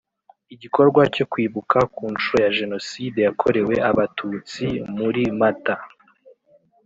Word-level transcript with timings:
igikorwa 0.53 1.01
cyo 1.15 1.25
kwibuka 1.31 1.77
ku 1.95 2.03
nshuro 2.13 2.37
ya 2.45 2.51
Jenoside 2.59 3.19
yakorewe 3.27 3.75
Abatutsi 3.89 4.65
muri 4.97 5.21
mata 5.39 5.75